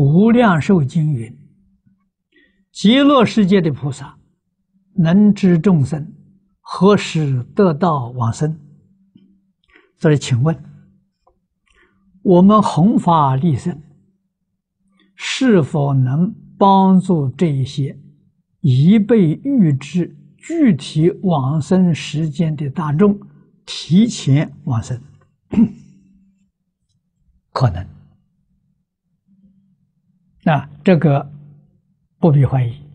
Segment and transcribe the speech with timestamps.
[0.00, 1.36] 无量寿经云：
[2.70, 4.16] 极乐世界的菩萨
[4.94, 6.14] 能知众生
[6.60, 8.56] 何时得道往生。
[9.96, 10.56] 所以，请问
[12.22, 13.76] 我们弘法利生，
[15.16, 17.98] 是否能帮助这一些
[18.60, 23.18] 已被预知具体往生时间的大众
[23.66, 24.96] 提前往生？
[27.50, 27.97] 可能。
[30.42, 31.30] 那这个
[32.18, 32.87] 不必怀疑。